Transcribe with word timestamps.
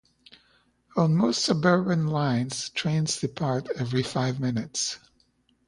On 0.97 1.15
most 1.15 1.45
suburban 1.45 2.07
lines, 2.07 2.69
trains 2.69 3.19
depart 3.19 3.69
every 3.75 4.01
five 4.01 4.39
minutes. 4.39 4.97